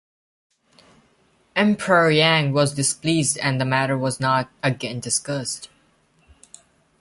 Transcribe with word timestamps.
Emperor 1.55 2.09
Yang 2.09 2.53
was 2.53 2.73
displeased, 2.73 3.37
and 3.37 3.61
the 3.61 3.65
matter 3.65 3.95
was 3.95 4.19
not 4.19 4.49
again 4.63 4.99
discussed. 4.99 5.69